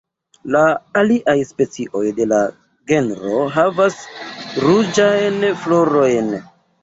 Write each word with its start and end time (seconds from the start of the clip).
La 0.53 0.61
aliaj 1.01 1.35
specioj 1.49 2.01
de 2.19 2.25
la 2.31 2.39
genro 2.91 3.43
havas 3.57 3.99
ruĝajn 4.63 5.39
florojn. 5.67 6.35